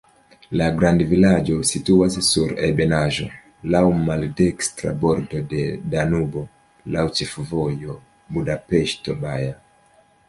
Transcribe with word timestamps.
La 0.59 0.67
grandvilaĝo 0.77 1.57
situas 1.71 2.17
sur 2.27 2.53
ebenaĵo, 2.67 3.27
laŭ 3.75 3.83
maldekstra 4.07 4.95
bordo 5.05 5.43
de 5.53 5.61
Danubo, 5.95 6.43
laŭ 6.97 7.07
ĉefvojo 7.21 7.99
Budapeŝto-Baja. 8.39 9.55